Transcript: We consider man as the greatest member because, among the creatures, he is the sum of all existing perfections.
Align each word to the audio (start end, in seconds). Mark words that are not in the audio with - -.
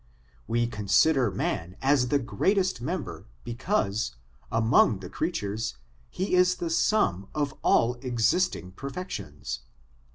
We 0.47 0.65
consider 0.65 1.29
man 1.29 1.75
as 1.79 2.07
the 2.07 2.17
greatest 2.17 2.81
member 2.81 3.27
because, 3.43 4.15
among 4.51 4.97
the 4.97 5.11
creatures, 5.11 5.75
he 6.09 6.33
is 6.33 6.55
the 6.55 6.71
sum 6.71 7.27
of 7.35 7.53
all 7.61 7.93
existing 8.01 8.71
perfections. 8.71 9.59